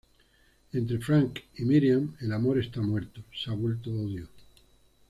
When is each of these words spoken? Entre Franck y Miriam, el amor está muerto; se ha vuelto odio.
Entre 0.73 0.97
Franck 0.97 1.43
y 1.59 1.63
Miriam, 1.63 2.15
el 2.21 2.33
amor 2.33 2.57
está 2.57 2.81
muerto; 2.81 3.21
se 3.35 3.51
ha 3.51 3.53
vuelto 3.53 3.91
odio. 3.91 4.27